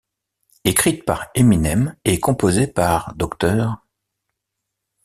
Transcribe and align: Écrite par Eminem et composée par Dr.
Écrite 0.63 1.05
par 1.05 1.29
Eminem 1.35 1.95
et 2.05 2.19
composée 2.19 2.65
par 2.65 3.13
Dr. 3.17 3.77